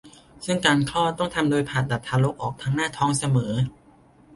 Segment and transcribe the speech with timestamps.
[0.45, 3.53] ซึ่งการคลอดต้องทำโดยผ่าตัดทารกออกทางหน้าท้องเสมอ